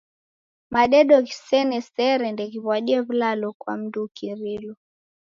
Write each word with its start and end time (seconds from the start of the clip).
Madedo 0.73 1.15
ghisene 1.27 1.77
sere 1.91 2.25
ndeghiw'adie 2.33 2.97
w'ulalo 3.05 3.47
kwa 3.61 3.73
mndu 3.81 3.99
ukirilo. 4.07 4.73